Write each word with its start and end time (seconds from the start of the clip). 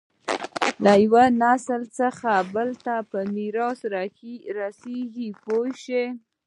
له 0.83 0.93
یوه 1.03 1.23
نسل 1.41 1.81
څخه 1.99 2.31
بل 2.53 2.69
ته 2.85 2.95
په 3.09 3.19
میراث 3.33 3.79
رسېږي 4.59 5.29
پوه 5.43 5.67
شوې!. 5.83 6.05